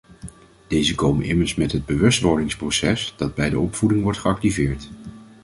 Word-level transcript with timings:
Deze 0.67 0.95
komen 0.95 1.25
immers 1.25 1.55
met 1.55 1.71
het 1.71 1.85
bewustwordingsproces, 1.85 3.13
dat 3.17 3.35
bij 3.35 3.49
de 3.49 3.59
opvoeding 3.59 4.03
wordt 4.03 4.17
geactiveerd. 4.19 4.89